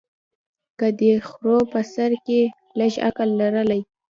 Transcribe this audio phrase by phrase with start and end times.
[0.79, 2.41] که دې خرو په سر کي
[2.79, 3.81] لږ عقل لرلای